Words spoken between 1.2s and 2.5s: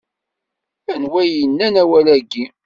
i d-yannan awal-agi?